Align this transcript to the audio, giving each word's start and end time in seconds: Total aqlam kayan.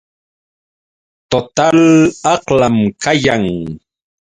Total 1.31 1.79
aqlam 2.33 2.77
kayan. 3.03 3.43